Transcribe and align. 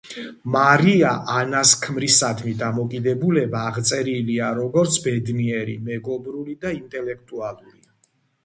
მარია 0.53 1.09
ანას 1.33 1.73
ქმრისადმი 1.83 2.53
დამოკიდებულება 2.63 3.61
აღწერილია 3.73 4.49
როგორც 4.61 4.99
ბედნიერი, 5.07 5.79
მეგობრული 5.91 6.61
და 6.67 6.73
ინტელექტუალური. 6.81 7.79